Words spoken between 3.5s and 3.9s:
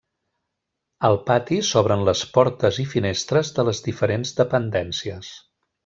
de les